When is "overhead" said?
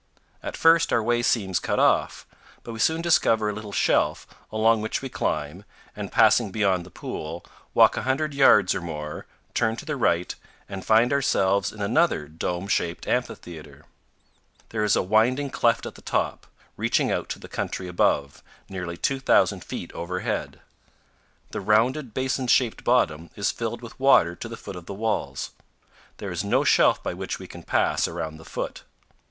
19.93-20.61